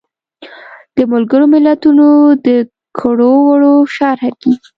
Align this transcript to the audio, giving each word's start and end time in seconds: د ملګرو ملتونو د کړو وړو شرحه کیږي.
د 0.95 0.97
ملګرو 1.11 1.45
ملتونو 1.53 2.07
د 2.47 2.49
کړو 2.99 3.31
وړو 3.47 3.73
شرحه 3.95 4.31
کیږي. 4.41 4.67